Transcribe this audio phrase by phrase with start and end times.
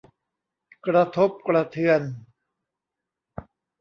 [0.87, 2.01] กระทบกระเทือน